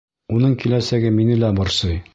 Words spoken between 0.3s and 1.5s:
Уның киләсәге мине